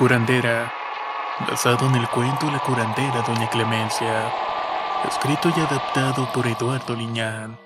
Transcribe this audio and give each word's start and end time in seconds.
Curandera, 0.00 0.72
basado 1.46 1.86
en 1.86 1.94
el 1.96 2.08
cuento 2.08 2.50
La 2.50 2.58
curandera 2.60 3.20
Doña 3.20 3.50
Clemencia, 3.50 4.32
escrito 5.06 5.50
y 5.54 5.60
adaptado 5.60 6.26
por 6.32 6.46
Eduardo 6.46 6.96
Liñán. 6.96 7.58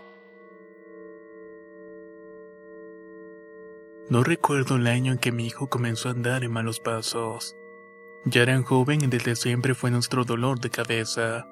No 4.11 4.25
recuerdo 4.25 4.75
el 4.75 4.89
año 4.89 5.13
en 5.13 5.19
que 5.19 5.31
mi 5.31 5.47
hijo 5.47 5.69
comenzó 5.69 6.09
a 6.09 6.11
andar 6.11 6.43
en 6.43 6.51
malos 6.51 6.81
pasos. 6.81 7.55
Ya 8.25 8.43
era 8.43 8.61
joven 8.65 9.05
y 9.05 9.07
desde 9.07 9.37
siempre 9.37 9.77
fue 9.77 9.93
nuestro 9.93 10.25
dolor 10.25 10.59
de 10.59 10.71
cabeza. 10.71 11.47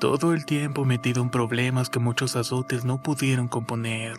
Todo 0.00 0.32
el 0.32 0.46
tiempo 0.46 0.84
metido 0.84 1.22
en 1.22 1.30
problemas 1.30 1.90
que 1.90 2.00
muchos 2.00 2.34
azotes 2.34 2.84
no 2.84 3.02
pudieron 3.02 3.46
componer. 3.46 4.18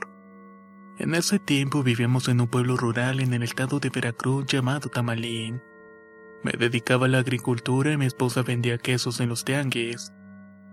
En 0.98 1.14
ese 1.14 1.40
tiempo 1.40 1.84
vivíamos 1.84 2.30
en 2.30 2.40
un 2.40 2.48
pueblo 2.48 2.78
rural 2.78 3.20
en 3.20 3.34
el 3.34 3.44
estado 3.44 3.82
de 3.82 3.90
Veracruz 3.90 4.46
llamado 4.46 4.88
Tamalín. 4.88 5.62
Me 6.44 6.52
dedicaba 6.54 7.06
a 7.06 7.10
la 7.10 7.20
agricultura 7.20 7.92
y 7.92 7.98
mi 7.98 8.06
esposa 8.06 8.44
vendía 8.44 8.78
quesos 8.78 9.20
en 9.20 9.30
los 9.30 9.44
tianguis. 9.44 10.14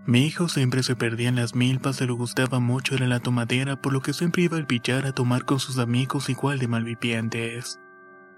Mi 0.05 0.25
hijo 0.25 0.47
siempre 0.47 0.83
se 0.83 0.95
perdía 0.95 1.27
en 1.27 1.35
las 1.35 1.53
milpas, 1.53 1.97
se 1.97 2.05
le 2.05 2.13
gustaba 2.13 2.59
mucho 2.59 2.95
era 2.95 3.07
la 3.07 3.19
tomadera, 3.19 3.81
por 3.81 3.91
lo 3.91 4.01
que 4.01 4.13
siempre 4.13 4.43
iba 4.43 4.55
al 4.55 4.65
billar 4.65 5.05
a 5.05 5.11
tomar 5.11 5.43
con 5.43 5.59
sus 5.59 5.79
amigos 5.79 6.29
igual 6.29 6.59
de 6.59 6.69
malvivientes. 6.69 7.79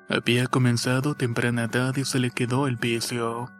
Había 0.09 0.47
comenzado 0.47 1.13
temprana 1.13 1.65
edad 1.65 1.95
y 1.95 2.05
se 2.05 2.17
le 2.17 2.31
quedó 2.31 2.67
el 2.67 2.77
vicio. 2.77 3.51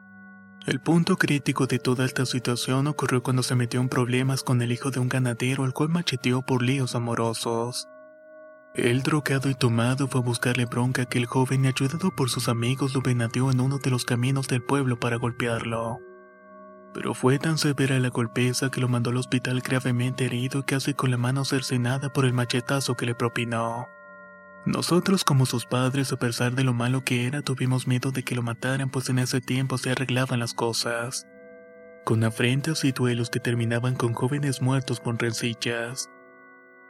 El 0.65 0.79
punto 0.79 1.17
crítico 1.17 1.67
de 1.67 1.77
toda 1.77 2.05
esta 2.05 2.25
situación 2.25 2.87
ocurrió 2.87 3.21
cuando 3.21 3.43
se 3.43 3.53
metió 3.53 3.79
en 3.79 3.89
problemas 3.89 4.41
con 4.41 4.63
el 4.63 4.71
hijo 4.71 4.89
de 4.89 4.99
un 4.99 5.09
ganadero 5.09 5.63
al 5.63 5.73
cual 5.73 5.89
macheteó 5.89 6.41
por 6.41 6.63
líos 6.63 6.95
amorosos. 6.95 7.87
El 8.81 9.03
drogado 9.03 9.49
y 9.49 9.55
tomado 9.55 10.07
fue 10.07 10.21
a 10.21 10.23
buscarle 10.23 10.65
bronca 10.65 11.03
que 11.03 11.17
el 11.17 11.25
joven, 11.25 11.65
ayudado 11.65 12.11
por 12.15 12.29
sus 12.29 12.47
amigos, 12.47 12.95
lo 12.95 13.01
venadeó 13.01 13.51
en 13.51 13.59
uno 13.59 13.77
de 13.77 13.89
los 13.89 14.05
caminos 14.05 14.47
del 14.47 14.63
pueblo 14.63 14.97
para 14.97 15.17
golpearlo. 15.17 15.99
Pero 16.93 17.13
fue 17.13 17.39
tan 17.39 17.57
severa 17.57 17.99
la 17.99 18.07
golpeza 18.07 18.71
que 18.71 18.79
lo 18.79 18.87
mandó 18.87 19.09
al 19.09 19.17
hospital 19.17 19.59
gravemente 19.59 20.23
herido 20.23 20.59
y 20.59 20.63
casi 20.63 20.93
con 20.93 21.11
la 21.11 21.17
mano 21.17 21.43
cercenada 21.43 22.13
por 22.13 22.23
el 22.23 22.31
machetazo 22.31 22.95
que 22.95 23.05
le 23.05 23.15
propinó. 23.15 23.85
Nosotros 24.65 25.25
como 25.25 25.45
sus 25.45 25.65
padres, 25.65 26.13
a 26.13 26.17
pesar 26.17 26.55
de 26.55 26.63
lo 26.63 26.73
malo 26.73 27.03
que 27.03 27.27
era, 27.27 27.41
tuvimos 27.41 27.85
miedo 27.85 28.11
de 28.11 28.23
que 28.23 28.35
lo 28.35 28.43
mataran, 28.43 28.89
pues 28.89 29.09
en 29.09 29.19
ese 29.19 29.41
tiempo 29.41 29.77
se 29.77 29.91
arreglaban 29.91 30.39
las 30.39 30.53
cosas. 30.53 31.27
Con 32.05 32.23
afrentas 32.23 32.85
y 32.85 32.93
duelos 32.93 33.29
que 33.29 33.41
terminaban 33.41 33.95
con 33.95 34.13
jóvenes 34.13 34.61
muertos 34.61 35.01
por 35.01 35.21
rencillas 35.21 36.09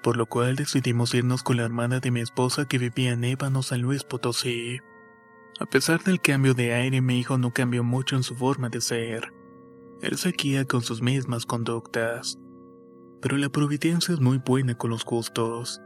por 0.01 0.17
lo 0.17 0.25
cual 0.25 0.55
decidimos 0.55 1.13
irnos 1.13 1.43
con 1.43 1.57
la 1.57 1.63
hermana 1.63 1.99
de 1.99 2.11
mi 2.11 2.21
esposa 2.21 2.67
que 2.67 2.77
vivía 2.77 3.11
en 3.11 3.23
Ébano, 3.23 3.63
San 3.63 3.81
Luis 3.81 4.03
Potosí. 4.03 4.79
A 5.59 5.65
pesar 5.65 6.03
del 6.03 6.21
cambio 6.21 6.53
de 6.53 6.73
aire, 6.73 7.01
mi 7.01 7.19
hijo 7.19 7.37
no 7.37 7.51
cambió 7.51 7.83
mucho 7.83 8.15
en 8.15 8.23
su 8.23 8.35
forma 8.35 8.69
de 8.69 8.79
ser. 8.79 9.33
Él 10.01 10.17
seguía 10.17 10.63
con 10.63 10.81
sus 10.81 11.01
mismas 11.01 11.45
conductas. 11.45 12.39
Pero 13.21 13.35
la 13.35 13.49
providencia 13.49 14.13
es 14.13 14.21
muy 14.21 14.37
buena 14.37 14.75
con 14.75 14.91
los 14.91 15.03
gustos. 15.03 15.81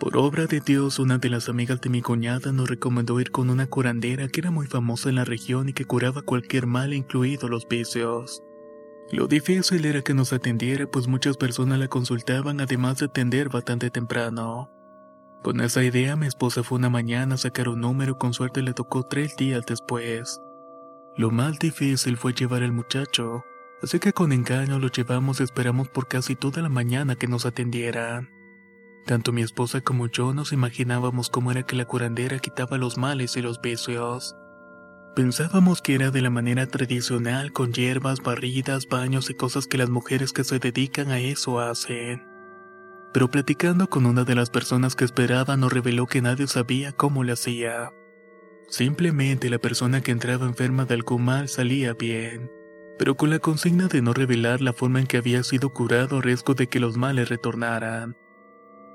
Por 0.00 0.16
obra 0.16 0.46
de 0.46 0.60
Dios, 0.60 0.98
una 0.98 1.18
de 1.18 1.28
las 1.28 1.48
amigas 1.48 1.80
de 1.80 1.90
mi 1.90 2.02
cuñada 2.02 2.52
nos 2.52 2.68
recomendó 2.68 3.20
ir 3.20 3.30
con 3.30 3.50
una 3.50 3.66
curandera 3.66 4.28
que 4.28 4.40
era 4.40 4.50
muy 4.50 4.66
famosa 4.66 5.08
en 5.08 5.16
la 5.16 5.24
región 5.24 5.68
y 5.68 5.72
que 5.72 5.84
curaba 5.84 6.22
cualquier 6.22 6.66
mal, 6.66 6.92
incluidos 6.92 7.48
los 7.50 7.68
vicios. 7.68 8.42
Lo 9.10 9.26
difícil 9.26 9.86
era 9.86 10.02
que 10.02 10.12
nos 10.12 10.34
atendiera, 10.34 10.86
pues 10.86 11.08
muchas 11.08 11.38
personas 11.38 11.78
la 11.78 11.88
consultaban 11.88 12.60
además 12.60 12.98
de 12.98 13.06
atender 13.06 13.48
bastante 13.48 13.90
temprano. 13.90 14.70
Con 15.42 15.60
esa 15.60 15.82
idea 15.82 16.14
mi 16.16 16.26
esposa 16.26 16.62
fue 16.62 16.78
una 16.78 16.90
mañana 16.90 17.36
a 17.36 17.38
sacar 17.38 17.68
un 17.68 17.80
número 17.80 18.18
con 18.18 18.34
suerte 18.34 18.60
le 18.60 18.74
tocó 18.74 19.04
tres 19.04 19.34
días 19.36 19.64
después. 19.66 20.42
Lo 21.16 21.30
más 21.30 21.58
difícil 21.58 22.18
fue 22.18 22.34
llevar 22.34 22.62
al 22.62 22.72
muchacho, 22.72 23.44
así 23.82 23.98
que 23.98 24.12
con 24.12 24.32
engaño 24.32 24.78
lo 24.78 24.88
llevamos 24.88 25.40
y 25.40 25.44
esperamos 25.44 25.88
por 25.88 26.06
casi 26.06 26.36
toda 26.36 26.60
la 26.60 26.68
mañana 26.68 27.16
que 27.16 27.28
nos 27.28 27.46
atendieran. 27.46 28.28
Tanto 29.06 29.32
mi 29.32 29.40
esposa 29.40 29.80
como 29.80 30.08
yo 30.08 30.34
nos 30.34 30.52
imaginábamos 30.52 31.30
cómo 31.30 31.50
era 31.50 31.62
que 31.62 31.76
la 31.76 31.86
curandera 31.86 32.40
quitaba 32.40 32.76
los 32.76 32.98
males 32.98 33.38
y 33.38 33.40
los 33.40 33.58
vicios. 33.62 34.36
Pensábamos 35.18 35.82
que 35.82 35.96
era 35.96 36.12
de 36.12 36.22
la 36.22 36.30
manera 36.30 36.68
tradicional, 36.68 37.50
con 37.52 37.72
hierbas, 37.72 38.22
barridas, 38.22 38.86
baños 38.86 39.30
y 39.30 39.34
cosas 39.34 39.66
que 39.66 39.76
las 39.76 39.90
mujeres 39.90 40.32
que 40.32 40.44
se 40.44 40.60
dedican 40.60 41.10
a 41.10 41.18
eso 41.18 41.58
hacen. 41.58 42.24
Pero 43.12 43.28
platicando 43.28 43.90
con 43.90 44.06
una 44.06 44.22
de 44.22 44.36
las 44.36 44.48
personas 44.48 44.94
que 44.94 45.04
esperaba 45.04 45.56
nos 45.56 45.72
reveló 45.72 46.06
que 46.06 46.22
nadie 46.22 46.46
sabía 46.46 46.92
cómo 46.92 47.24
lo 47.24 47.32
hacía. 47.32 47.90
Simplemente 48.68 49.50
la 49.50 49.58
persona 49.58 50.02
que 50.02 50.12
entraba 50.12 50.46
enferma 50.46 50.84
de 50.84 50.94
algún 50.94 51.24
mal 51.24 51.48
salía 51.48 51.94
bien, 51.94 52.48
pero 52.96 53.16
con 53.16 53.30
la 53.30 53.40
consigna 53.40 53.88
de 53.88 54.02
no 54.02 54.12
revelar 54.12 54.60
la 54.60 54.72
forma 54.72 55.00
en 55.00 55.08
que 55.08 55.16
había 55.16 55.42
sido 55.42 55.70
curado 55.70 56.18
a 56.18 56.22
riesgo 56.22 56.54
de 56.54 56.68
que 56.68 56.78
los 56.78 56.96
males 56.96 57.28
retornaran. 57.28 58.16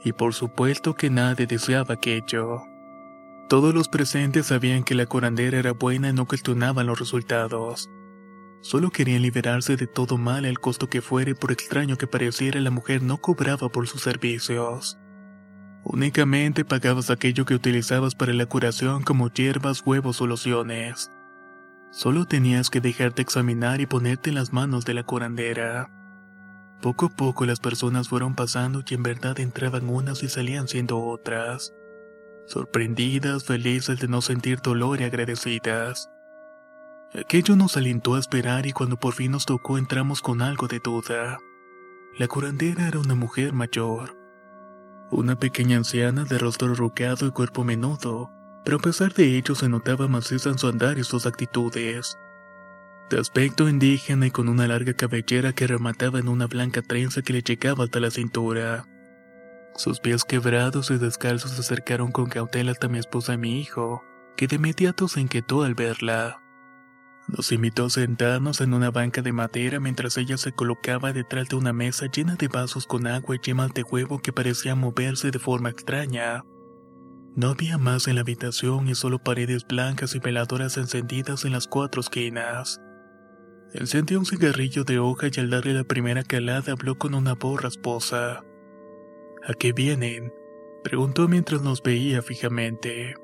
Y 0.06 0.14
por 0.14 0.34
supuesto 0.34 0.96
que 0.96 1.10
nadie 1.10 1.48
deseaba 1.48 1.96
aquello. 1.96 2.62
Todos 3.54 3.76
los 3.76 3.88
presentes 3.88 4.48
sabían 4.48 4.84
que 4.84 4.96
la 4.96 5.06
curandera 5.06 5.60
era 5.60 5.74
buena 5.74 6.10
y 6.10 6.14
no 6.14 6.26
cuestionaban 6.26 6.88
los 6.88 6.98
resultados. 6.98 7.88
Solo 8.62 8.90
querían 8.90 9.22
liberarse 9.22 9.76
de 9.76 9.86
todo 9.86 10.18
mal 10.18 10.46
al 10.46 10.58
costo 10.58 10.90
que 10.90 11.04
fuere, 11.04 11.36
por 11.36 11.52
extraño 11.52 11.96
que 11.96 12.08
pareciera 12.08 12.60
la 12.62 12.72
mujer 12.72 13.04
no 13.04 13.20
cobraba 13.20 13.70
por 13.70 13.88
sus 13.88 14.02
servicios. 14.02 14.98
Únicamente 15.84 16.66
pagabas 16.66 17.12
aquello 17.12 17.46
que 17.46 17.54
utilizabas 17.54 18.16
para 18.16 18.34
la 18.34 18.48
curación 18.48 19.04
como 19.04 19.30
hierbas, 19.32 19.84
huevos 19.86 20.20
o 20.22 20.26
lociones. 20.26 21.12
Solo 21.92 22.26
tenías 22.26 22.72
que 22.72 22.82
dejarte 22.82 23.22
examinar 23.22 23.82
y 23.82 23.86
ponerte 23.86 24.30
en 24.32 24.36
las 24.36 24.52
manos 24.52 24.84
de 24.84 24.96
la 24.96 25.04
curandera. 25.04 25.92
Poco 26.82 27.06
a 27.06 27.10
poco 27.10 27.46
las 27.46 27.60
personas 27.60 28.10
fueron 28.10 28.34
pasando 28.34 28.84
y 28.90 28.96
en 28.96 29.04
verdad 29.04 29.40
entraban 29.40 29.88
unas 29.90 30.24
y 30.24 30.28
salían 30.28 30.68
siendo 30.68 31.00
otras 31.00 31.72
sorprendidas, 32.46 33.46
felices 33.46 34.00
de 34.00 34.08
no 34.08 34.22
sentir 34.22 34.60
dolor 34.62 35.02
y 35.02 35.06
agradecidas. 35.06 36.10
Aquello 37.14 37.56
nos 37.56 37.78
alentó 37.78 38.16
a 38.16 38.20
esperar 38.20 38.66
y 38.66 38.72
cuando 38.72 38.98
por 38.98 39.14
fin 39.14 39.32
nos 39.32 39.46
tocó 39.46 39.78
entramos 39.78 40.22
con 40.22 40.42
algo 40.42 40.68
de 40.68 40.80
duda. 40.80 41.38
La 42.18 42.28
curandera 42.28 42.88
era 42.88 43.00
una 43.00 43.16
mujer 43.16 43.54
mayor. 43.54 44.18
Una 45.12 45.36
pequeña 45.36 45.78
anciana 45.78 46.24
de 46.24 46.40
rostro 46.40 46.72
arrugado 46.72 47.28
y 47.28 47.32
cuerpo 47.32 47.64
menudo, 47.64 48.32
pero 48.66 48.78
a 48.78 48.80
pesar 48.80 49.14
de 49.14 49.38
ello 49.38 49.54
se 49.54 49.70
notaba 49.70 50.08
maciza 50.08 50.50
en 50.50 50.58
su 50.58 50.68
andar 50.68 50.98
y 50.98 51.04
sus 51.04 51.26
actitudes. 51.26 52.18
De 53.10 53.20
aspecto 53.20 53.70
indígena 53.70 54.26
y 54.26 54.32
con 54.32 54.50
una 54.50 54.68
larga 54.68 54.94
cabellera 54.94 55.54
que 55.54 55.68
remataba 55.68 56.20
en 56.20 56.28
una 56.28 56.48
blanca 56.48 56.82
trenza 56.82 57.22
que 57.22 57.34
le 57.34 57.42
llegaba 57.44 57.84
hasta 57.84 58.00
la 58.00 58.10
cintura. 58.10 58.86
Sus 59.76 60.00
pies 60.00 60.24
quebrados 60.24 60.92
y 60.92 60.98
descalzos 60.98 61.52
se 61.52 61.62
acercaron 61.62 62.12
con 62.12 62.28
cautela 62.28 62.72
hasta 62.72 62.88
mi 62.88 63.00
esposa 63.00 63.34
y 63.34 63.38
mi 63.38 63.60
hijo, 63.60 64.04
que 64.38 64.48
de 64.48 64.58
inmediato 64.58 65.08
se 65.08 65.22
inquietó 65.22 65.64
al 65.64 65.74
verla. 65.74 66.40
Nos 67.28 67.52
invitó 67.52 67.86
a 67.86 67.90
sentarnos 67.90 68.62
en 68.62 68.74
una 68.74 68.92
banca 68.92 69.22
de 69.22 69.32
madera 69.32 69.80
mientras 69.80 70.18
ella 70.18 70.38
se 70.38 70.52
colocaba 70.52 71.14
detrás 71.14 71.48
de 71.48 71.56
una 71.56 71.74
mesa 71.74 72.06
llena 72.06 72.36
de 72.36 72.50
vasos 72.50 72.86
con 72.86 73.08
agua 73.08 73.36
y 73.36 73.40
yemas 73.40 73.74
de 73.74 73.84
huevo 73.84 74.20
que 74.20 74.34
parecían 74.34 74.80
moverse 74.80 75.32
de 75.32 75.40
forma 75.40 75.70
extraña. 75.70 76.44
No 77.36 77.50
había 77.50 77.78
más 77.80 78.08
en 78.08 78.16
la 78.16 78.22
habitación 78.22 78.88
y 78.90 78.96
solo 78.96 79.20
paredes 79.20 79.66
blancas 79.66 80.14
y 80.14 80.20
veladoras 80.20 80.78
encendidas 80.78 81.46
en 81.46 81.54
las 81.54 81.68
cuatro 81.68 82.02
esquinas. 82.02 82.80
Encendió 83.74 84.20
un 84.20 84.26
cigarrillo 84.26 84.84
de 84.84 85.00
hoja 85.00 85.28
y 85.34 85.40
al 85.40 85.50
darle 85.50 85.74
la 85.74 85.84
primera 85.84 86.24
calada 86.24 86.74
habló 86.74 87.00
con 87.00 87.16
una 87.16 87.34
voz 87.34 87.60
rasposa. 87.60 88.44
¿A 89.46 89.54
qué 89.54 89.74
vienen? 89.74 90.34
Preguntó 90.86 91.28
mientras 91.28 91.62
nos 91.62 91.84
veía 91.84 92.22
fijamente. 92.22 93.16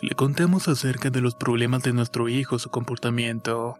Le 0.00 0.14
contamos 0.14 0.68
acerca 0.68 1.10
de 1.10 1.20
los 1.20 1.34
problemas 1.34 1.82
de 1.82 1.92
nuestro 1.92 2.28
hijo, 2.28 2.60
su 2.60 2.70
comportamiento, 2.70 3.76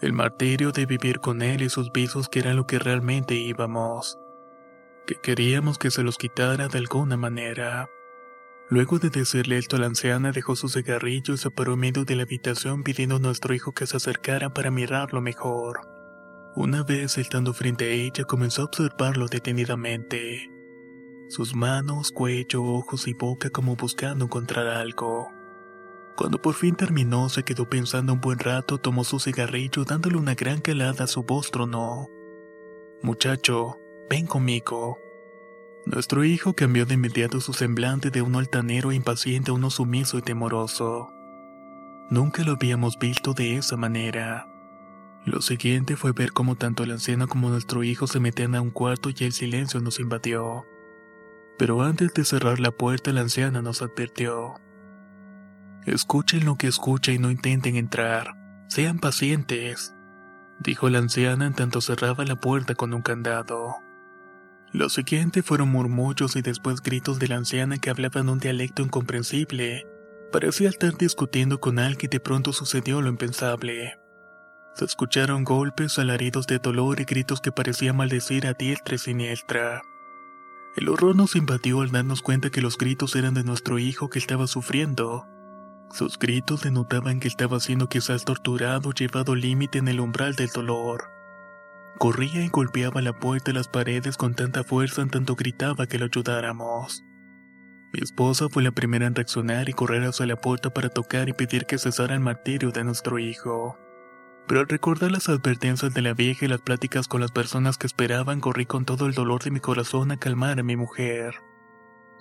el 0.00 0.12
martirio 0.12 0.70
de 0.70 0.86
vivir 0.86 1.18
con 1.18 1.42
él 1.42 1.62
y 1.62 1.70
sus 1.70 1.90
visos 1.90 2.28
que 2.28 2.38
eran 2.38 2.56
lo 2.56 2.68
que 2.68 2.78
realmente 2.78 3.34
íbamos, 3.34 4.16
que 5.06 5.16
queríamos 5.16 5.76
que 5.76 5.90
se 5.90 6.04
los 6.04 6.18
quitara 6.18 6.68
de 6.68 6.78
alguna 6.78 7.16
manera. 7.16 7.88
Luego 8.68 9.00
de 9.00 9.10
decirle 9.10 9.58
esto, 9.58 9.78
la 9.78 9.86
anciana 9.86 10.30
dejó 10.30 10.54
su 10.54 10.68
cigarrillo 10.68 11.34
y 11.34 11.38
se 11.38 11.50
paró 11.50 11.72
en 11.72 11.80
medio 11.80 12.04
de 12.04 12.14
la 12.14 12.22
habitación 12.22 12.84
pidiendo 12.84 13.16
a 13.16 13.20
nuestro 13.20 13.54
hijo 13.54 13.72
que 13.72 13.88
se 13.88 13.96
acercara 13.96 14.50
para 14.50 14.70
mirarlo 14.70 15.20
mejor. 15.20 15.80
Una 16.54 16.84
vez 16.84 17.18
estando 17.18 17.52
frente 17.54 17.86
a 17.86 17.88
ella, 17.88 18.24
comenzó 18.24 18.62
a 18.62 18.64
observarlo 18.66 19.26
detenidamente. 19.26 20.55
Sus 21.28 21.56
manos, 21.56 22.12
cuello, 22.12 22.62
ojos 22.62 23.08
y 23.08 23.12
boca 23.12 23.50
como 23.50 23.74
buscando 23.74 24.26
encontrar 24.26 24.68
algo. 24.68 25.28
Cuando 26.16 26.40
por 26.40 26.54
fin 26.54 26.76
terminó, 26.76 27.28
se 27.28 27.42
quedó 27.42 27.68
pensando 27.68 28.12
un 28.12 28.20
buen 28.20 28.38
rato, 28.38 28.78
tomó 28.78 29.02
su 29.02 29.18
cigarrillo 29.18 29.84
dándole 29.84 30.16
una 30.16 30.34
gran 30.34 30.60
calada 30.60 31.04
a 31.04 31.08
su 31.08 31.24
voz 31.24 31.50
tronó. 31.50 32.08
Muchacho, 33.02 33.76
ven 34.08 34.26
conmigo. 34.26 34.98
Nuestro 35.84 36.24
hijo 36.24 36.54
cambió 36.54 36.86
de 36.86 36.94
inmediato 36.94 37.40
su 37.40 37.52
semblante 37.52 38.10
de 38.10 38.22
uno 38.22 38.38
altanero 38.38 38.92
e 38.92 38.94
impaciente 38.94 39.50
a 39.50 39.54
uno 39.54 39.68
sumiso 39.70 40.18
y 40.18 40.22
temoroso. 40.22 41.12
Nunca 42.08 42.44
lo 42.44 42.52
habíamos 42.52 42.98
visto 42.98 43.34
de 43.34 43.56
esa 43.56 43.76
manera. 43.76 44.48
Lo 45.24 45.42
siguiente 45.42 45.96
fue 45.96 46.12
ver 46.12 46.32
cómo 46.32 46.54
tanto 46.54 46.84
el 46.84 46.92
anciano 46.92 47.26
como 47.26 47.50
nuestro 47.50 47.82
hijo 47.82 48.06
se 48.06 48.20
metían 48.20 48.54
a 48.54 48.60
un 48.60 48.70
cuarto 48.70 49.10
y 49.10 49.24
el 49.24 49.32
silencio 49.32 49.80
nos 49.80 49.98
invadió. 49.98 50.64
Pero 51.58 51.82
antes 51.82 52.12
de 52.14 52.24
cerrar 52.24 52.60
la 52.60 52.70
puerta, 52.70 53.12
la 53.12 53.22
anciana 53.22 53.62
nos 53.62 53.82
advirtió. 53.82 54.54
Escuchen 55.86 56.44
lo 56.44 56.56
que 56.56 56.66
escucha 56.66 57.12
y 57.12 57.18
no 57.18 57.30
intenten 57.30 57.76
entrar. 57.76 58.34
Sean 58.68 58.98
pacientes, 58.98 59.94
dijo 60.58 60.90
la 60.90 60.98
anciana 60.98 61.46
en 61.46 61.54
tanto 61.54 61.80
cerraba 61.80 62.24
la 62.24 62.36
puerta 62.36 62.74
con 62.74 62.92
un 62.92 63.02
candado. 63.02 63.76
Lo 64.72 64.88
siguiente 64.88 65.42
fueron 65.42 65.70
murmullos 65.70 66.34
y 66.36 66.42
después 66.42 66.82
gritos 66.82 67.18
de 67.18 67.28
la 67.28 67.36
anciana 67.36 67.78
que 67.78 67.88
hablaba 67.88 68.20
en 68.20 68.28
un 68.28 68.40
dialecto 68.40 68.82
incomprensible. 68.82 69.86
Parecía 70.32 70.68
estar 70.68 70.96
discutiendo 70.98 71.60
con 71.60 71.78
alguien 71.78 72.10
y 72.10 72.14
de 72.14 72.20
pronto 72.20 72.52
sucedió 72.52 73.00
lo 73.00 73.08
impensable. 73.08 73.98
Se 74.74 74.84
escucharon 74.84 75.44
golpes, 75.44 75.98
alaridos 75.98 76.46
de 76.46 76.58
dolor 76.58 77.00
y 77.00 77.04
gritos 77.04 77.40
que 77.40 77.52
parecían 77.52 77.96
maldecir 77.96 78.46
a 78.46 78.52
diestra 78.52 78.96
y 78.96 78.98
siniestra. 78.98 79.82
El 80.76 80.90
horror 80.90 81.16
nos 81.16 81.36
invadió 81.36 81.80
al 81.80 81.90
darnos 81.90 82.20
cuenta 82.20 82.50
que 82.50 82.60
los 82.60 82.76
gritos 82.76 83.16
eran 83.16 83.32
de 83.32 83.44
nuestro 83.44 83.78
hijo 83.78 84.10
que 84.10 84.18
estaba 84.18 84.46
sufriendo. 84.46 85.26
Sus 85.90 86.18
gritos 86.18 86.62
denotaban 86.62 87.18
que 87.18 87.28
estaba 87.28 87.60
siendo 87.60 87.88
quizás 87.88 88.26
torturado, 88.26 88.92
llevado 88.92 89.34
límite 89.34 89.78
en 89.78 89.88
el 89.88 90.00
umbral 90.00 90.34
del 90.34 90.48
dolor. 90.48 91.04
Corría 91.98 92.44
y 92.44 92.48
golpeaba 92.48 93.00
la 93.00 93.14
puerta 93.14 93.52
y 93.52 93.54
las 93.54 93.68
paredes 93.68 94.18
con 94.18 94.34
tanta 94.34 94.64
fuerza 94.64 95.00
en 95.00 95.08
tanto 95.08 95.34
gritaba 95.34 95.86
que 95.86 95.98
lo 95.98 96.04
ayudáramos. 96.04 97.02
Mi 97.94 98.00
esposa 98.02 98.48
fue 98.50 98.62
la 98.62 98.72
primera 98.72 99.06
en 99.06 99.14
reaccionar 99.14 99.70
y 99.70 99.72
correr 99.72 100.02
hacia 100.02 100.26
la 100.26 100.36
puerta 100.36 100.68
para 100.68 100.90
tocar 100.90 101.30
y 101.30 101.32
pedir 101.32 101.64
que 101.64 101.78
cesara 101.78 102.12
el 102.12 102.20
martirio 102.20 102.70
de 102.70 102.84
nuestro 102.84 103.18
hijo. 103.18 103.78
Pero 104.46 104.60
al 104.60 104.68
recordar 104.68 105.10
las 105.10 105.28
advertencias 105.28 105.92
de 105.92 106.02
la 106.02 106.14
vieja 106.14 106.44
y 106.44 106.48
las 106.48 106.60
pláticas 106.60 107.08
con 107.08 107.20
las 107.20 107.32
personas 107.32 107.78
que 107.78 107.86
esperaban, 107.86 108.40
corrí 108.40 108.64
con 108.64 108.84
todo 108.84 109.06
el 109.06 109.12
dolor 109.12 109.42
de 109.42 109.50
mi 109.50 109.60
corazón 109.60 110.12
a 110.12 110.18
calmar 110.18 110.60
a 110.60 110.62
mi 110.62 110.76
mujer. 110.76 111.34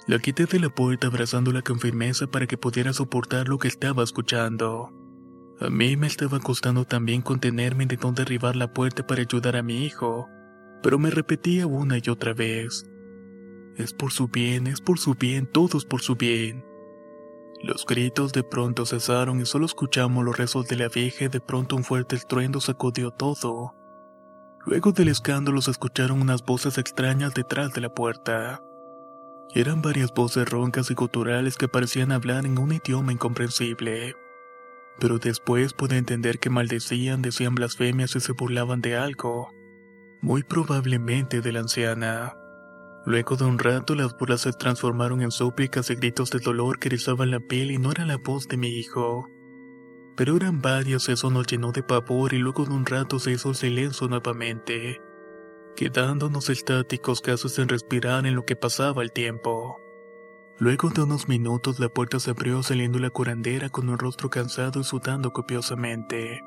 La 0.07 0.19
quité 0.19 0.45
de 0.45 0.59
la 0.59 0.69
puerta 0.69 1.07
abrazándola 1.07 1.61
con 1.61 1.79
firmeza 1.79 2.27
para 2.27 2.47
que 2.47 2.57
pudiera 2.57 2.93
soportar 2.93 3.47
lo 3.47 3.59
que 3.59 3.67
estaba 3.67 4.03
escuchando. 4.03 4.91
A 5.59 5.69
mí 5.69 5.95
me 5.95 6.07
estaba 6.07 6.39
costando 6.39 6.85
también 6.85 7.21
contenerme 7.21 7.85
de 7.85 7.97
no 7.97 8.11
derribar 8.11 8.55
la 8.55 8.73
puerta 8.73 9.07
para 9.07 9.21
ayudar 9.21 9.55
a 9.55 9.63
mi 9.63 9.85
hijo, 9.85 10.27
pero 10.83 10.99
me 10.99 11.11
repetía 11.11 11.65
una 11.65 11.97
y 11.97 12.09
otra 12.09 12.33
vez. 12.33 12.85
Es 13.77 13.93
por 13.93 14.11
su 14.11 14.27
bien, 14.27 14.67
es 14.67 14.81
por 14.81 14.99
su 14.99 15.13
bien, 15.13 15.47
todos 15.47 15.85
por 15.85 16.01
su 16.01 16.15
bien. 16.15 16.64
Los 17.65 17.83
gritos 17.83 18.31
de 18.31 18.43
pronto 18.43 18.85
cesaron 18.85 19.41
y 19.41 19.45
solo 19.47 19.65
escuchamos 19.65 20.23
los 20.23 20.37
rezos 20.37 20.67
de 20.67 20.75
la 20.75 20.87
vieja 20.87 21.25
y 21.25 21.29
de 21.29 21.41
pronto 21.41 21.75
un 21.75 21.83
fuerte 21.83 22.15
estruendo 22.15 22.61
sacudió 22.61 23.09
todo. 23.09 23.73
Luego 24.67 24.91
del 24.91 25.07
escándalo 25.07 25.59
se 25.63 25.71
escucharon 25.71 26.21
unas 26.21 26.43
voces 26.43 26.77
extrañas 26.77 27.33
detrás 27.33 27.73
de 27.73 27.81
la 27.81 27.89
puerta. 27.89 28.61
Eran 29.55 29.81
varias 29.81 30.13
voces 30.13 30.47
roncas 30.47 30.91
y 30.91 30.93
guturales 30.93 31.57
que 31.57 31.67
parecían 31.67 32.11
hablar 32.11 32.45
en 32.45 32.59
un 32.59 32.71
idioma 32.71 33.11
incomprensible. 33.11 34.13
Pero 34.99 35.17
después 35.17 35.73
pude 35.73 35.97
entender 35.97 36.37
que 36.37 36.51
maldecían, 36.51 37.23
decían 37.23 37.55
blasfemias 37.55 38.15
y 38.15 38.19
se 38.19 38.33
burlaban 38.33 38.81
de 38.81 38.95
algo. 38.95 39.49
Muy 40.21 40.43
probablemente 40.43 41.41
de 41.41 41.51
la 41.51 41.61
anciana. 41.61 42.35
Luego 43.05 43.35
de 43.35 43.45
un 43.45 43.59
rato 43.59 43.95
las 43.95 44.17
burlas 44.17 44.41
se 44.41 44.51
transformaron 44.53 45.21
en 45.21 45.31
súplicas 45.31 45.89
y 45.89 45.95
gritos 45.95 46.31
de 46.31 46.39
dolor 46.39 46.79
que 46.79 46.89
rizaban 46.89 47.31
la 47.31 47.39
piel 47.39 47.71
y 47.71 47.77
no 47.77 47.91
era 47.91 48.05
la 48.05 48.17
voz 48.17 48.47
de 48.47 48.57
mi 48.57 48.69
hijo. 48.69 49.29
Pero 50.15 50.37
eran 50.37 50.61
varios, 50.61 51.09
eso 51.09 51.29
nos 51.29 51.45
llenó 51.45 51.71
de 51.71 51.83
pavor 51.83 52.33
y 52.33 52.39
luego 52.39 52.65
de 52.65 52.73
un 52.73 52.85
rato 52.85 53.19
se 53.19 53.31
hizo 53.31 53.53
silencio 53.53 54.07
nuevamente 54.07 55.01
quedándonos 55.75 56.49
estáticos 56.49 57.21
casi 57.21 57.49
sin 57.49 57.67
respirar 57.67 58.25
en 58.25 58.35
lo 58.35 58.45
que 58.45 58.55
pasaba 58.55 59.03
el 59.03 59.11
tiempo. 59.11 59.79
Luego 60.57 60.89
de 60.89 61.03
unos 61.03 61.27
minutos 61.27 61.79
la 61.79 61.89
puerta 61.89 62.19
se 62.19 62.31
abrió 62.31 62.63
saliendo 62.63 62.97
la 62.97 63.09
curandera 63.09 63.69
con 63.69 63.89
un 63.89 63.99
rostro 63.99 64.29
cansado 64.29 64.79
y 64.79 64.83
sudando 64.85 65.31
copiosamente. 65.33 66.41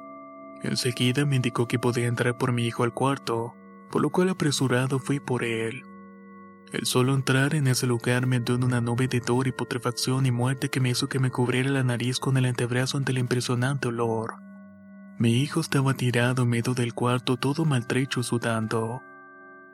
Enseguida 0.63 1.27
me 1.27 1.37
indicó 1.37 1.69
que 1.69 1.79
podía 1.79 2.07
entrar 2.07 2.39
por 2.39 2.53
mi 2.53 2.67
hijo 2.67 2.85
al 2.85 2.95
cuarto, 2.95 3.55
por 3.91 4.03
lo 4.03 4.11
cual 4.11 4.31
apresurado 4.31 4.99
fui 4.99 5.21
por 5.21 5.45
él. 5.45 5.83
El 6.73 6.85
solo 6.85 7.15
entrar 7.15 7.55
en 7.55 7.67
ese 7.67 7.87
lugar 7.87 8.27
me 8.27 8.41
dio 8.41 8.57
una 8.57 8.81
nube 8.81 9.09
de 9.09 9.21
dolor 9.21 9.49
y 9.49 9.53
putrefacción 9.53 10.27
y 10.27 10.31
muerte 10.31 10.69
que 10.69 10.81
me 10.81 10.91
hizo 10.91 11.09
que 11.09 11.19
me 11.19 11.31
cubriera 11.31 11.71
la 11.71 11.83
nariz 11.83 12.19
con 12.19 12.37
el 12.37 12.45
antebrazo 12.45 12.99
ante 12.99 13.13
el 13.13 13.19
impresionante 13.19 13.89
olor. 13.89 14.35
Mi 15.19 15.43
hijo 15.43 15.61
estaba 15.61 15.95
tirado 15.95 16.43
en 16.43 16.51
medio 16.51 16.75
del 16.75 16.93
cuarto 16.93 17.39
todo 17.39 17.65
maltrecho 17.65 18.23
sudando. 18.23 19.03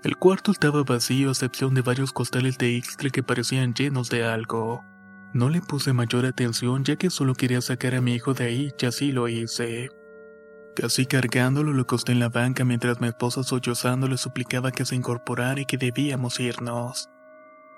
El 0.04 0.16
cuarto 0.16 0.52
estaba 0.52 0.84
vacío 0.84 1.28
a 1.28 1.32
excepción 1.32 1.74
de 1.74 1.82
varios 1.82 2.12
costales 2.12 2.58
de 2.58 2.70
Ixtle 2.70 3.10
que 3.10 3.22
parecían 3.22 3.74
llenos 3.74 4.08
de 4.08 4.24
algo. 4.24 4.84
No 5.32 5.48
le 5.50 5.60
puse 5.62 5.92
mayor 5.92 6.26
atención 6.26 6.84
ya 6.84 6.94
que 6.96 7.10
solo 7.10 7.34
quería 7.34 7.60
sacar 7.60 7.96
a 7.96 8.00
mi 8.00 8.14
hijo 8.14 8.34
de 8.34 8.44
ahí 8.44 8.72
y 8.80 8.86
así 8.86 9.10
lo 9.10 9.26
hice. 9.26 9.90
Casi 10.76 11.06
cargándolo 11.06 11.72
lo 11.72 11.82
acosté 11.82 12.12
en 12.12 12.18
la 12.18 12.28
banca 12.28 12.64
mientras 12.64 13.00
mi 13.00 13.06
esposa 13.06 13.44
sollozando 13.44 14.08
le 14.08 14.16
suplicaba 14.16 14.72
que 14.72 14.84
se 14.84 14.96
incorporara 14.96 15.60
y 15.60 15.66
que 15.66 15.78
debíamos 15.78 16.40
irnos. 16.40 17.08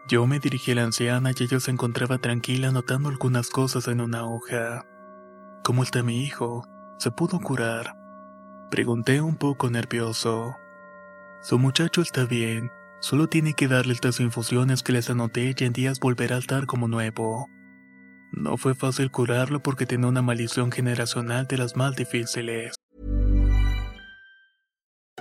Yo 0.09 0.27
me 0.27 0.39
dirigí 0.39 0.73
a 0.73 0.77
la 0.77 0.85
anciana 0.85 1.33
y 1.37 1.43
ella 1.43 1.61
se 1.61 1.71
encontraba 1.71 2.19
tranquila 2.19 2.69
anotando 2.69 3.09
algunas 3.11 3.51
cosas 3.51 3.89
en 3.89 4.01
una 4.01 4.25
hoja. 4.25 4.87
¿Cómo 5.63 5.83
está 5.83 6.03
mi 6.03 6.23
hijo? 6.23 6.65
¿Se 6.99 7.11
pudo 7.11 7.39
curar? 7.41 7.97
Pregunté 8.71 9.21
un 9.21 9.37
poco 9.37 9.69
nervioso. 9.69 10.55
Su 11.43 11.59
muchacho 11.59 12.01
está 12.01 12.25
bien, 12.25 12.71
solo 13.01 13.27
tiene 13.27 13.53
que 13.53 13.69
darle 13.69 13.93
estas 13.93 14.21
infusiones 14.21 14.83
que 14.83 14.93
les 14.93 15.11
anoté 15.11 15.55
y 15.57 15.65
en 15.65 15.73
días 15.73 16.01
volverá 16.01 16.37
a 16.37 16.39
estar 16.39 16.67
como 16.67 16.89
nuevo. 16.89 17.49
No 18.33 18.57
fue 18.57 18.75
fácil 18.75 19.11
curarlo 19.11 19.61
porque 19.61 19.87
tenía 19.87 20.09
una 20.09 20.23
maldición 20.23 20.73
generacional 20.73 21.47
de 21.47 21.59
las 21.59 21.77
más 21.77 21.95
difíciles. 21.97 22.76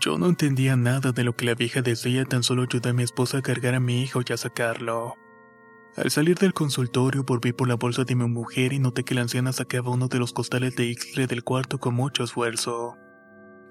Yo 0.00 0.18
no 0.18 0.26
entendía 0.26 0.76
nada 0.76 1.12
de 1.12 1.22
lo 1.22 1.36
que 1.36 1.44
la 1.44 1.54
vieja 1.54 1.80
decía, 1.80 2.24
tan 2.24 2.42
solo 2.42 2.62
ayudé 2.62 2.90
a 2.90 2.92
mi 2.92 3.04
esposa 3.04 3.38
a 3.38 3.42
cargar 3.42 3.74
a 3.74 3.80
mi 3.80 4.02
hijo 4.02 4.20
y 4.26 4.32
a 4.32 4.36
sacarlo. 4.36 5.14
Al 5.96 6.10
salir 6.10 6.36
del 6.36 6.52
consultorio 6.52 7.22
volví 7.22 7.52
por 7.52 7.68
la 7.68 7.76
bolsa 7.76 8.02
de 8.02 8.16
mi 8.16 8.26
mujer 8.26 8.72
y 8.72 8.80
noté 8.80 9.04
que 9.04 9.14
la 9.14 9.20
anciana 9.20 9.52
sacaba 9.52 9.90
uno 9.90 10.08
de 10.08 10.18
los 10.18 10.32
costales 10.32 10.74
de 10.74 10.86
Ixtle 10.86 11.28
del 11.28 11.44
cuarto 11.44 11.78
con 11.78 11.94
mucho 11.94 12.24
esfuerzo. 12.24 12.96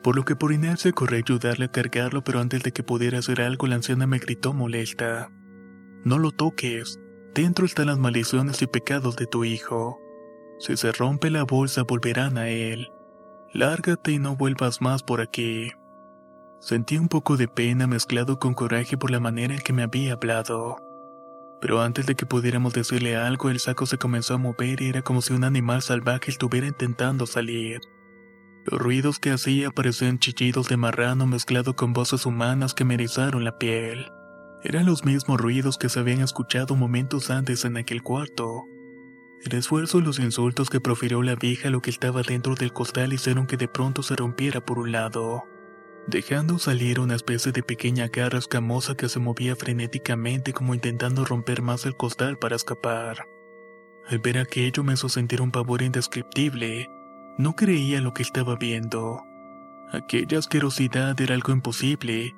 Por 0.01 0.15
lo 0.15 0.23
que 0.23 0.37
por 0.37 0.53
inercia 0.53 0.93
corrí 0.93 1.17
a 1.17 1.19
ayudarle 1.19 1.65
a 1.65 1.71
cargarlo, 1.71 2.23
pero 2.23 2.39
antes 2.39 2.63
de 2.63 2.71
que 2.71 2.83
pudiera 2.83 3.19
hacer 3.19 3.41
algo 3.41 3.67
la 3.67 3.75
anciana 3.75 4.07
me 4.07 4.19
gritó 4.19 4.53
molesta. 4.53 5.29
No 6.05 6.17
lo 6.17 6.31
toques, 6.31 6.99
dentro 7.33 7.65
están 7.65 7.87
las 7.87 7.99
maldiciones 7.99 8.61
y 8.61 8.67
pecados 8.67 9.17
de 9.17 9.25
tu 9.25 9.43
hijo. 9.43 9.99
Si 10.59 10.77
se 10.77 10.93
rompe 10.93 11.29
la 11.29 11.43
bolsa 11.43 11.83
volverán 11.83 12.37
a 12.37 12.47
él. 12.47 12.87
Lárgate 13.53 14.13
y 14.13 14.19
no 14.19 14.37
vuelvas 14.37 14.81
más 14.81 15.03
por 15.03 15.19
aquí. 15.19 15.71
Sentí 16.63 16.97
un 16.97 17.09
poco 17.09 17.35
de 17.35 17.49
pena 17.49 17.87
mezclado 17.87 18.39
con 18.39 18.53
coraje 18.53 18.97
por 18.97 19.11
la 19.11 19.19
manera 19.19 19.53
en 19.53 19.59
que 19.59 19.73
me 19.73 19.83
había 19.83 20.13
hablado. 20.13 20.77
Pero 21.59 21.81
antes 21.81 22.05
de 22.05 22.15
que 22.15 22.25
pudiéramos 22.25 22.71
decirle 22.71 23.17
algo, 23.17 23.49
el 23.49 23.59
saco 23.59 23.85
se 23.85 23.97
comenzó 23.97 24.35
a 24.35 24.37
mover 24.37 24.81
y 24.81 24.87
era 24.87 25.01
como 25.01 25.21
si 25.21 25.33
un 25.33 25.43
animal 25.43 25.81
salvaje 25.81 26.31
estuviera 26.31 26.65
intentando 26.65 27.25
salir. 27.25 27.81
Los 28.63 28.79
ruidos 28.79 29.19
que 29.19 29.31
hacía 29.31 29.71
parecían 29.71 30.19
chillidos 30.19 30.69
de 30.69 30.77
marrano 30.77 31.27
mezclado 31.27 31.75
con 31.75 31.91
voces 31.91 32.25
humanas 32.25 32.73
que 32.73 32.85
me 32.85 32.93
erizaron 32.93 33.43
la 33.43 33.57
piel. 33.57 34.09
Eran 34.63 34.85
los 34.85 35.03
mismos 35.03 35.41
ruidos 35.41 35.77
que 35.77 35.89
se 35.89 35.99
habían 35.99 36.21
escuchado 36.21 36.77
momentos 36.77 37.29
antes 37.29 37.65
en 37.65 37.75
aquel 37.75 38.01
cuarto. 38.03 38.63
El 39.43 39.53
esfuerzo 39.57 39.99
y 39.99 40.03
los 40.03 40.17
insultos 40.17 40.69
que 40.69 40.79
profirió 40.79 41.23
la 41.23 41.35
vieja 41.35 41.69
lo 41.69 41.81
que 41.81 41.89
estaba 41.89 42.21
dentro 42.21 42.55
del 42.55 42.71
costal 42.71 43.11
hicieron 43.11 43.47
que 43.47 43.57
de 43.57 43.67
pronto 43.67 44.01
se 44.01 44.15
rompiera 44.15 44.61
por 44.61 44.79
un 44.79 44.93
lado 44.93 45.43
dejando 46.07 46.59
salir 46.59 46.99
una 46.99 47.15
especie 47.15 47.51
de 47.51 47.63
pequeña 47.63 48.07
garra 48.07 48.39
escamosa 48.39 48.95
que 48.95 49.09
se 49.09 49.19
movía 49.19 49.55
frenéticamente 49.55 50.53
como 50.53 50.73
intentando 50.73 51.25
romper 51.25 51.61
más 51.61 51.85
el 51.85 51.95
costal 51.95 52.37
para 52.37 52.55
escapar. 52.55 53.27
Al 54.07 54.19
ver 54.19 54.37
aquello 54.37 54.83
me 54.83 54.93
hizo 54.93 55.07
sentir 55.07 55.41
un 55.41 55.51
pavor 55.51 55.81
indescriptible. 55.81 56.89
No 57.37 57.55
creía 57.55 58.01
lo 58.01 58.13
que 58.13 58.23
estaba 58.23 58.55
viendo. 58.57 59.23
Aquella 59.91 60.39
asquerosidad 60.39 61.19
era 61.21 61.35
algo 61.35 61.53
imposible. 61.53 62.35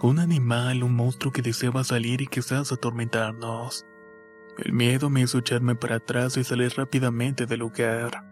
Un 0.00 0.18
animal, 0.18 0.82
un 0.82 0.94
monstruo 0.94 1.32
que 1.32 1.42
deseaba 1.42 1.84
salir 1.84 2.22
y 2.22 2.26
quizás 2.26 2.72
atormentarnos. 2.72 3.84
El 4.56 4.72
miedo 4.72 5.10
me 5.10 5.20
hizo 5.20 5.38
echarme 5.38 5.74
para 5.74 5.96
atrás 5.96 6.36
y 6.36 6.44
salir 6.44 6.72
rápidamente 6.76 7.46
del 7.46 7.60
lugar 7.60 8.27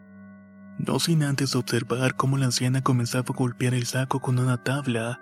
no 0.78 0.98
sin 0.98 1.22
antes 1.22 1.54
observar 1.54 2.16
cómo 2.16 2.38
la 2.38 2.46
anciana 2.46 2.82
comenzaba 2.82 3.26
a 3.28 3.36
golpear 3.36 3.74
el 3.74 3.86
saco 3.86 4.20
con 4.20 4.38
una 4.38 4.62
tabla, 4.62 5.20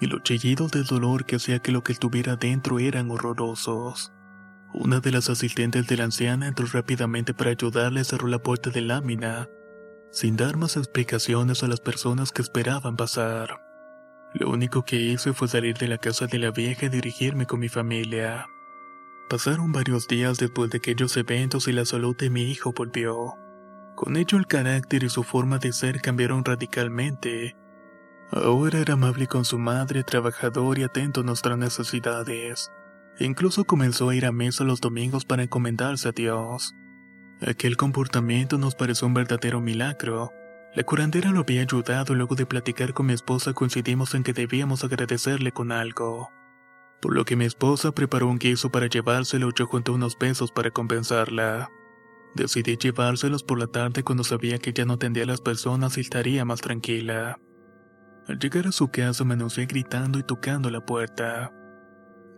y 0.00 0.06
los 0.06 0.22
chillidos 0.22 0.70
de 0.72 0.82
dolor 0.82 1.24
que 1.24 1.36
hacía 1.36 1.58
que 1.60 1.72
lo 1.72 1.82
que 1.82 1.92
estuviera 1.92 2.36
dentro 2.36 2.78
eran 2.78 3.10
horrorosos. 3.10 4.12
Una 4.72 5.00
de 5.00 5.12
las 5.12 5.30
asistentes 5.30 5.86
de 5.86 5.96
la 5.96 6.04
anciana 6.04 6.48
entró 6.48 6.66
rápidamente 6.66 7.32
para 7.32 7.50
ayudarle 7.50 8.00
a 8.00 8.04
cerrar 8.04 8.28
la 8.28 8.40
puerta 8.40 8.70
de 8.70 8.80
lámina, 8.80 9.48
sin 10.10 10.36
dar 10.36 10.56
más 10.56 10.76
explicaciones 10.76 11.62
a 11.62 11.68
las 11.68 11.80
personas 11.80 12.32
que 12.32 12.42
esperaban 12.42 12.96
pasar. 12.96 13.60
Lo 14.34 14.50
único 14.50 14.84
que 14.84 14.96
hice 14.96 15.32
fue 15.32 15.46
salir 15.46 15.76
de 15.78 15.86
la 15.86 15.98
casa 15.98 16.26
de 16.26 16.38
la 16.38 16.50
vieja 16.50 16.86
y 16.86 16.88
dirigirme 16.88 17.46
con 17.46 17.60
mi 17.60 17.68
familia. 17.68 18.46
Pasaron 19.30 19.70
varios 19.70 20.08
días 20.08 20.38
después 20.38 20.70
de 20.70 20.78
aquellos 20.78 21.16
eventos 21.16 21.68
y 21.68 21.72
la 21.72 21.84
salud 21.84 22.16
de 22.16 22.30
mi 22.30 22.50
hijo 22.50 22.72
volvió. 22.72 23.43
Con 23.94 24.16
ello 24.16 24.38
el 24.38 24.46
carácter 24.46 25.04
y 25.04 25.08
su 25.08 25.22
forma 25.22 25.58
de 25.58 25.72
ser 25.72 26.00
cambiaron 26.00 26.44
radicalmente. 26.44 27.56
Ahora 28.32 28.80
era 28.80 28.94
amable 28.94 29.26
con 29.28 29.44
su 29.44 29.58
madre, 29.58 30.02
trabajador 30.02 30.78
y 30.78 30.82
atento 30.82 31.20
a 31.20 31.24
nuestras 31.24 31.56
necesidades. 31.56 32.70
incluso 33.20 33.64
comenzó 33.64 34.08
a 34.08 34.16
ir 34.16 34.26
a 34.26 34.32
mesa 34.32 34.64
los 34.64 34.80
domingos 34.80 35.24
para 35.24 35.44
encomendarse 35.44 36.08
a 36.08 36.12
Dios. 36.12 36.74
Aquel 37.40 37.76
comportamiento 37.76 38.58
nos 38.58 38.74
pareció 38.74 39.06
un 39.06 39.14
verdadero 39.14 39.60
milagro. 39.60 40.32
La 40.74 40.82
curandera 40.82 41.30
lo 41.30 41.40
había 41.40 41.62
ayudado 41.62 42.12
y 42.12 42.16
luego 42.16 42.34
de 42.34 42.46
platicar 42.46 42.92
con 42.92 43.06
mi 43.06 43.12
esposa 43.12 43.52
coincidimos 43.52 44.14
en 44.14 44.24
que 44.24 44.32
debíamos 44.32 44.82
agradecerle 44.82 45.52
con 45.52 45.70
algo. 45.70 46.30
Por 47.00 47.14
lo 47.14 47.24
que 47.24 47.36
mi 47.36 47.44
esposa 47.44 47.92
preparó 47.92 48.26
un 48.28 48.38
guiso 48.38 48.72
para 48.72 48.88
llevárselo 48.88 49.50
yo 49.54 49.66
junté 49.66 49.92
unos 49.92 50.16
pesos 50.16 50.50
para 50.50 50.72
compensarla. 50.72 51.70
Decidí 52.34 52.76
llevárselos 52.76 53.44
por 53.44 53.58
la 53.58 53.68
tarde 53.68 54.02
cuando 54.02 54.24
sabía 54.24 54.58
que 54.58 54.72
ya 54.72 54.84
no 54.84 54.98
tendría 54.98 55.24
a 55.24 55.28
las 55.28 55.40
personas 55.40 55.96
y 55.96 56.00
estaría 56.00 56.44
más 56.44 56.60
tranquila. 56.60 57.38
Al 58.26 58.38
llegar 58.38 58.66
a 58.66 58.72
su 58.72 58.88
casa 58.88 59.24
me 59.24 59.34
anuncié 59.34 59.66
gritando 59.66 60.18
y 60.18 60.22
tocando 60.24 60.70
la 60.70 60.80
puerta. 60.80 61.52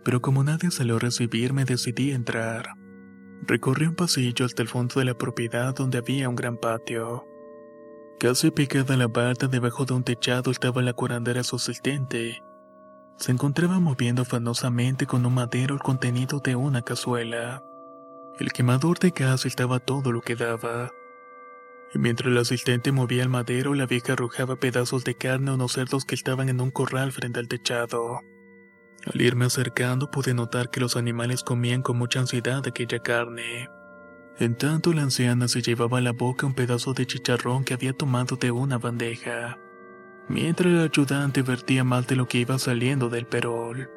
Pero 0.04 0.20
como 0.20 0.44
nadie 0.44 0.70
salió 0.70 0.96
a 0.96 1.00
recibirme 1.00 1.64
decidí 1.64 2.12
entrar. 2.12 2.74
Recorrí 3.42 3.86
un 3.86 3.94
pasillo 3.94 4.44
hasta 4.44 4.62
el 4.62 4.68
fondo 4.68 4.98
de 4.98 5.06
la 5.06 5.14
propiedad 5.14 5.74
donde 5.74 5.98
había 5.98 6.28
un 6.28 6.36
gran 6.36 6.56
patio. 6.56 7.24
Casi 8.18 8.50
pegada 8.50 8.94
a 8.94 8.96
la 8.96 9.08
barda 9.08 9.46
debajo 9.46 9.84
de 9.84 9.94
un 9.94 10.02
techado 10.02 10.50
estaba 10.50 10.82
la 10.82 10.92
curandera 10.92 11.44
su 11.44 11.56
asistente. 11.56 12.42
Se 13.18 13.32
encontraba 13.32 13.78
moviendo 13.78 14.22
afanosamente 14.22 15.06
con 15.06 15.24
un 15.24 15.34
madero 15.34 15.74
el 15.74 15.80
contenido 15.80 16.40
de 16.40 16.56
una 16.56 16.82
cazuela. 16.82 17.62
El 18.38 18.52
quemador 18.52 18.98
de 18.98 19.10
gas 19.10 19.46
estaba 19.46 19.78
todo 19.78 20.12
lo 20.12 20.20
que 20.20 20.36
daba. 20.36 20.92
Y 21.94 21.98
mientras 21.98 22.30
el 22.30 22.36
asistente 22.36 22.92
movía 22.92 23.22
el 23.22 23.30
madero, 23.30 23.72
la 23.72 23.86
vieja 23.86 24.12
arrojaba 24.12 24.56
pedazos 24.56 25.04
de 25.04 25.14
carne 25.14 25.50
a 25.50 25.54
unos 25.54 25.72
cerdos 25.72 26.04
que 26.04 26.14
estaban 26.14 26.50
en 26.50 26.60
un 26.60 26.70
corral 26.70 27.12
frente 27.12 27.40
al 27.40 27.48
techado. 27.48 28.20
Al 29.10 29.20
irme 29.22 29.46
acercando 29.46 30.10
pude 30.10 30.34
notar 30.34 30.68
que 30.68 30.80
los 30.80 30.96
animales 30.96 31.42
comían 31.42 31.80
con 31.80 31.96
mucha 31.96 32.20
ansiedad 32.20 32.62
aquella 32.66 32.98
carne. 32.98 33.70
En 34.38 34.54
tanto 34.54 34.92
la 34.92 35.02
anciana 35.02 35.48
se 35.48 35.62
llevaba 35.62 35.96
a 35.96 36.02
la 36.02 36.12
boca 36.12 36.44
un 36.44 36.54
pedazo 36.54 36.92
de 36.92 37.06
chicharrón 37.06 37.64
que 37.64 37.72
había 37.72 37.94
tomado 37.94 38.36
de 38.36 38.50
una 38.50 38.76
bandeja, 38.76 39.58
mientras 40.28 40.74
el 40.74 40.80
ayudante 40.80 41.40
vertía 41.40 41.84
más 41.84 42.06
de 42.06 42.16
lo 42.16 42.28
que 42.28 42.38
iba 42.38 42.58
saliendo 42.58 43.08
del 43.08 43.24
perol. 43.24 43.88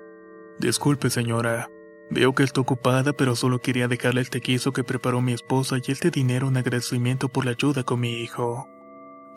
Disculpe 0.59 1.09
señora, 1.09 1.69
Veo 2.11 2.33
que 2.33 2.43
está 2.43 2.61
ocupada, 2.61 3.13
pero 3.13 3.35
solo 3.35 3.59
quería 3.59 3.87
dejarle 3.87 4.21
el 4.21 4.31
tequizo 4.31 4.73
que 4.73 4.83
preparó 4.83 5.21
mi 5.21 5.33
esposa 5.33 5.77
y 5.77 5.91
este 5.91 6.09
dinero 6.09 6.47
en 6.47 6.57
agradecimiento 6.57 7.29
por 7.29 7.45
la 7.45 7.51
ayuda 7.51 7.83
con 7.83 7.99
mi 7.99 8.21
hijo. 8.23 8.67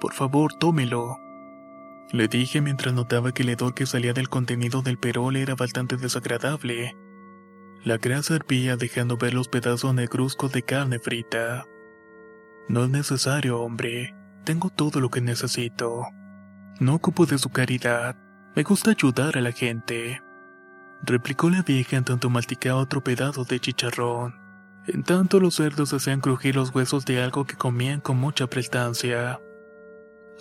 Por 0.01 0.15
favor, 0.15 0.55
tómelo. 0.55 1.19
Le 2.13 2.29
dije 2.29 2.63
mientras 2.63 2.95
notaba 2.95 3.33
que 3.33 3.43
el 3.43 3.51
hedor 3.51 3.75
que 3.75 3.85
salía 3.85 4.15
del 4.15 4.31
contenido 4.31 4.81
del 4.81 4.99
perol 4.99 5.37
era 5.37 5.55
bastante 5.55 5.97
desagradable. 5.97 6.97
La 7.85 7.99
grasa 7.99 8.37
hervía 8.37 8.77
dejando 8.77 9.19
ver 9.19 9.35
los 9.35 9.49
pedazos 9.49 9.95
negruzcos 9.95 10.51
de 10.53 10.63
carne 10.63 10.99
frita. 10.99 11.67
No 12.69 12.85
es 12.85 12.91
necesario, 12.91 13.61
hombre. 13.61 14.15
Tengo 14.45 14.71
todo 14.71 15.01
lo 15.01 15.11
que 15.11 15.21
necesito. 15.21 16.07
No 16.81 16.95
ocupo 16.95 17.27
de 17.27 17.37
su 17.37 17.51
caridad. 17.51 18.17
Me 18.57 18.63
gusta 18.63 18.93
ayudar 18.93 19.37
a 19.37 19.43
la 19.43 19.53
gente 19.53 20.21
replicó 21.03 21.51
la 21.51 21.63
vieja 21.63 21.97
en 21.97 22.05
tanto 22.05 22.31
masticaba 22.31 22.81
otro 22.81 23.03
pedazo 23.03 23.45
de 23.45 23.61
chicharrón. 23.61 24.41
En 24.87 25.03
tanto 25.03 25.41
los 25.41 25.57
cerdos 25.57 25.93
hacían 25.93 26.21
crujir 26.21 26.57
los 26.57 26.75
huesos 26.75 27.05
de 27.05 27.23
algo 27.23 27.45
que 27.45 27.57
comían 27.57 28.01
con 28.01 28.17
mucha 28.17 28.47
prestancia. 28.47 29.41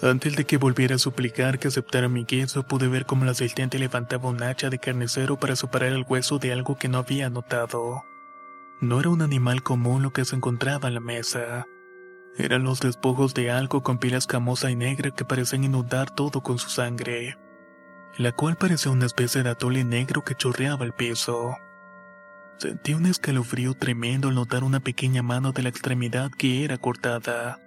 Antes 0.02 0.36
de 0.36 0.46
que 0.46 0.58
volviera 0.58 0.96
a 0.96 1.00
suplicar 1.00 1.60
que 1.60 1.68
aceptara 1.68 2.10
mi 2.10 2.26
queso, 2.26 2.64
pude 2.64 2.88
ver 2.88 3.06
cómo 3.06 3.26
la 3.26 3.32
asistente 3.32 3.78
levantaba 3.78 4.30
un 4.30 4.42
hacha 4.42 4.70
de 4.70 4.80
carnicero 4.80 5.38
para 5.38 5.56
separar 5.56 5.92
el 5.92 6.06
hueso 6.08 6.40
de 6.40 6.54
algo 6.54 6.76
que 6.76 6.88
no 6.88 7.00
había 7.00 7.30
notado. 7.30 8.02
No 8.80 9.00
era 9.00 9.10
un 9.10 9.22
animal 9.22 9.62
común 9.62 10.02
lo 10.02 10.12
que 10.12 10.26
se 10.26 10.36
encontraba 10.36 10.88
en 10.88 10.96
la 10.96 11.02
mesa. 11.02 11.66
Eran 12.36 12.64
los 12.64 12.80
despojos 12.80 13.36
de 13.36 13.52
algo 13.52 13.84
con 13.84 14.00
piel 14.00 14.16
escamosa 14.16 14.72
y 14.72 14.76
negra 14.76 15.12
que 15.12 15.26
parecían 15.26 15.66
inundar 15.66 16.10
todo 16.10 16.42
con 16.42 16.58
su 16.58 16.70
sangre 16.70 17.38
la 18.18 18.32
cual 18.32 18.58
parecía 18.58 18.92
una 18.92 19.06
especie 19.06 19.44
de 19.44 19.50
atole 19.50 19.84
negro 19.84 20.24
que 20.24 20.36
chorreaba 20.36 20.86
el 20.86 20.94
piso. 20.94 21.56
Sentí 22.58 22.94
un 22.94 23.06
escalofrío 23.06 23.74
tremendo 23.74 24.28
al 24.28 24.36
notar 24.36 24.64
una 24.64 24.80
pequeña 24.80 25.24
mano 25.24 25.52
de 25.52 25.64
la 25.64 25.70
extremidad 25.70 26.30
que 26.32 26.64
era 26.64 26.78
cortada. 26.78 27.60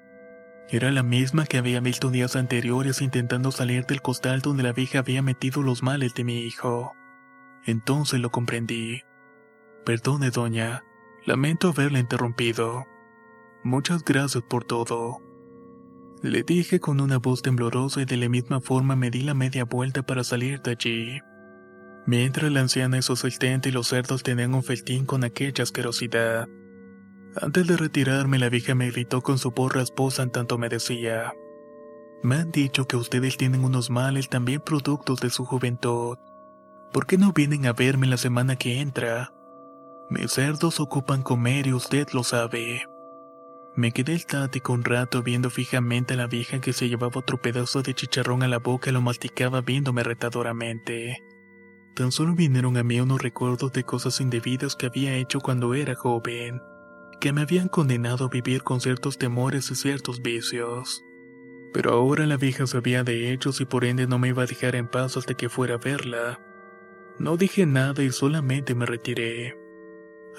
Era 0.68 0.92
la 0.92 1.02
misma 1.02 1.46
que 1.46 1.58
había 1.58 1.80
visto 1.80 2.10
días 2.10 2.36
anteriores 2.36 3.00
intentando 3.02 3.50
salir 3.50 3.86
del 3.86 4.02
costal 4.02 4.40
donde 4.40 4.62
la 4.62 4.72
vieja 4.72 5.00
había 5.00 5.22
metido 5.22 5.62
los 5.62 5.82
males 5.82 6.14
de 6.14 6.24
mi 6.24 6.42
hijo. 6.42 6.94
Entonces 7.66 8.20
lo 8.20 8.30
comprendí. 8.30 9.02
Perdone, 9.84 10.30
doña. 10.30 10.84
Lamento 11.26 11.70
haberla 11.70 11.98
interrumpido. 11.98 12.86
Muchas 13.62 14.04
gracias 14.04 14.44
por 14.44 14.64
todo. 14.64 15.23
Le 16.24 16.42
dije 16.42 16.80
con 16.80 17.02
una 17.02 17.18
voz 17.18 17.42
temblorosa 17.42 18.00
y 18.00 18.06
de 18.06 18.16
la 18.16 18.30
misma 18.30 18.58
forma 18.58 18.96
me 18.96 19.10
di 19.10 19.20
la 19.20 19.34
media 19.34 19.66
vuelta 19.66 20.02
para 20.02 20.24
salir 20.24 20.62
de 20.62 20.70
allí. 20.70 21.20
Mientras 22.06 22.50
la 22.50 22.60
anciana 22.60 22.96
y 22.96 23.00
asistente 23.00 23.68
y 23.68 23.72
los 23.72 23.88
cerdos 23.88 24.22
tenían 24.22 24.54
un 24.54 24.62
feltín 24.62 25.04
con 25.04 25.22
aquella 25.22 25.64
asquerosidad. 25.64 26.48
Antes 27.36 27.66
de 27.66 27.76
retirarme, 27.76 28.38
la 28.38 28.48
vieja 28.48 28.74
me 28.74 28.90
gritó 28.90 29.20
con 29.20 29.36
su 29.36 29.50
voz 29.50 29.74
rasposa 29.74 30.22
en 30.22 30.30
tanto 30.30 30.56
me 30.56 30.70
decía: 30.70 31.34
Me 32.22 32.36
han 32.36 32.50
dicho 32.50 32.86
que 32.86 32.96
ustedes 32.96 33.36
tienen 33.36 33.62
unos 33.62 33.90
males 33.90 34.30
también 34.30 34.62
productos 34.62 35.20
de 35.20 35.28
su 35.28 35.44
juventud. 35.44 36.16
¿Por 36.90 37.04
qué 37.04 37.18
no 37.18 37.34
vienen 37.34 37.66
a 37.66 37.74
verme 37.74 38.06
la 38.06 38.16
semana 38.16 38.56
que 38.56 38.80
entra? 38.80 39.34
Mis 40.08 40.32
cerdos 40.32 40.80
ocupan 40.80 41.22
comer 41.22 41.66
y 41.66 41.74
usted 41.74 42.08
lo 42.14 42.24
sabe. 42.24 42.86
Me 43.76 43.90
quedé 43.90 44.14
estático 44.14 44.72
un 44.72 44.84
rato 44.84 45.24
viendo 45.24 45.50
fijamente 45.50 46.14
a 46.14 46.16
la 46.16 46.28
vieja 46.28 46.60
que 46.60 46.72
se 46.72 46.88
llevaba 46.88 47.18
otro 47.18 47.38
pedazo 47.38 47.82
de 47.82 47.92
chicharrón 47.92 48.44
a 48.44 48.48
la 48.48 48.58
boca 48.58 48.90
y 48.90 48.92
lo 48.92 49.00
masticaba 49.00 49.62
viéndome 49.62 50.04
retadoramente. 50.04 51.24
Tan 51.94 52.12
solo 52.12 52.34
vinieron 52.34 52.76
a 52.76 52.84
mí 52.84 53.00
unos 53.00 53.20
recuerdos 53.20 53.72
de 53.72 53.82
cosas 53.82 54.20
indebidas 54.20 54.76
que 54.76 54.86
había 54.86 55.16
hecho 55.16 55.40
cuando 55.40 55.74
era 55.74 55.96
joven, 55.96 56.60
que 57.20 57.32
me 57.32 57.42
habían 57.42 57.68
condenado 57.68 58.26
a 58.26 58.28
vivir 58.28 58.62
con 58.62 58.80
ciertos 58.80 59.18
temores 59.18 59.68
y 59.72 59.74
ciertos 59.74 60.22
vicios. 60.22 61.04
Pero 61.72 61.92
ahora 61.92 62.26
la 62.26 62.36
vieja 62.36 62.68
sabía 62.68 63.02
de 63.02 63.32
ellos 63.32 63.60
y 63.60 63.64
por 63.64 63.84
ende 63.84 64.06
no 64.06 64.20
me 64.20 64.28
iba 64.28 64.44
a 64.44 64.46
dejar 64.46 64.76
en 64.76 64.86
paz 64.86 65.16
hasta 65.16 65.34
que 65.34 65.48
fuera 65.48 65.74
a 65.74 65.78
verla. 65.78 66.40
No 67.18 67.36
dije 67.36 67.66
nada 67.66 68.04
y 68.04 68.12
solamente 68.12 68.76
me 68.76 68.86
retiré. 68.86 69.63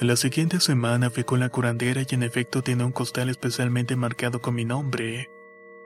A 0.02 0.04
la 0.04 0.18
siguiente 0.18 0.60
semana 0.60 1.10
fui 1.10 1.24
con 1.24 1.40
la 1.40 1.48
curandera 1.48 2.02
y 2.02 2.16
en 2.16 2.24
efecto 2.24 2.62
tiene 2.62 2.84
un 2.84 2.92
costal 2.92 3.30
especialmente 3.30 3.96
marcado 3.96 4.42
con 4.42 4.54
mi 4.54 4.66
nombre. 4.66 5.32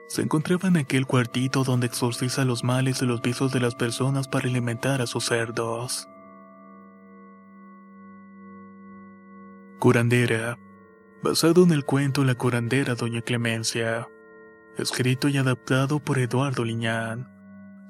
Se 0.08 0.24
encontraba 0.24 0.68
en 0.68 0.78
aquel 0.78 1.06
cuartito 1.06 1.64
donde 1.64 1.86
exorciza 1.86 2.44
los 2.44 2.64
males 2.64 3.04
y 3.04 3.06
los 3.06 3.22
vicios 3.22 3.52
de 3.52 3.60
las 3.60 3.76
personas 3.76 4.28
para 4.28 4.50
alimentar 4.50 5.04
a 5.04 5.06
sus 5.06 5.26
cerdos. 5.26 6.08
Curandera. 9.78 10.58
Basado 11.22 11.64
en 11.64 11.72
el 11.72 11.86
cuento 11.86 12.24
La 12.24 12.34
curandera 12.34 12.96
Doña 12.96 13.22
Clemencia. 13.22 14.08
Escrito 14.76 15.28
y 15.28 15.38
adaptado 15.38 16.00
por 16.00 16.18
Eduardo 16.18 16.66
Liñán. 16.66 17.28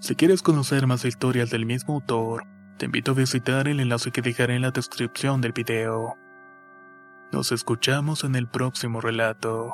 Si 0.02 0.16
quieres 0.16 0.42
conocer 0.42 0.86
más 0.86 1.06
historias 1.06 1.50
del 1.50 1.66
mismo 1.66 1.94
autor, 1.94 2.44
te 2.80 2.86
invito 2.86 3.12
a 3.12 3.14
visitar 3.14 3.68
el 3.68 3.82
enlace 3.82 4.10
que 4.10 4.22
dejaré 4.22 4.56
en 4.56 4.62
la 4.62 4.72
descripción 4.72 5.42
del 5.42 5.52
video. 5.52 6.18
Nos 7.30 7.52
escuchamos 7.52 8.24
en 8.24 8.36
el 8.36 8.48
próximo 8.48 9.02
relato. 9.02 9.74